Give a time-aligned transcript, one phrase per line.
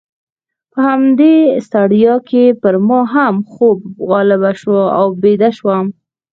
[0.71, 1.33] په همدې
[1.65, 3.77] ستړیا کې پر ما هم خوب
[4.09, 5.85] غالبه شو او بیده شوم.